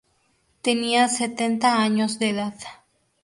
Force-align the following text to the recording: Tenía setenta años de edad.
Tenía 0.63 1.07
setenta 1.09 1.79
años 1.79 2.17
de 2.17 2.31
edad. 2.31 2.55